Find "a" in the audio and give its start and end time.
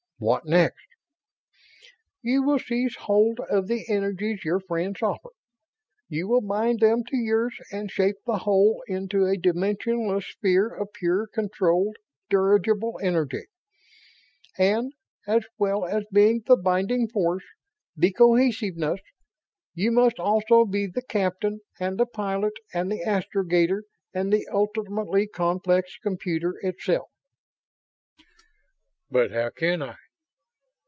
9.25-9.35